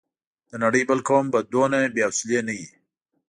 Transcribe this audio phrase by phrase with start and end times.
[0.49, 2.69] د نړۍ بل قوم به دومره بې حوصلې نه وي.